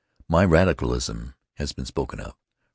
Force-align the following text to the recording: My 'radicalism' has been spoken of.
My 0.27 0.43
'radicalism' 0.43 1.35
has 1.57 1.73
been 1.73 1.85
spoken 1.85 2.19
of. 2.21 2.33